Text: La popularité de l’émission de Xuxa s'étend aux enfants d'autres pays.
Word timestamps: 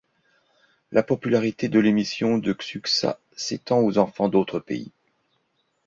La 0.91 1.03
popularité 1.03 1.69
de 1.69 1.79
l’émission 1.79 2.39
de 2.39 2.53
Xuxa 2.53 3.19
s'étend 3.35 3.81
aux 3.81 3.99
enfants 3.99 4.29
d'autres 4.29 4.57
pays. 4.57 4.91